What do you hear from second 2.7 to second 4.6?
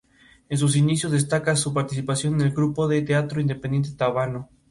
de teatro independiente Tábano.